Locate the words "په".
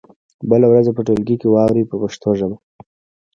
0.97-1.01, 1.87-1.95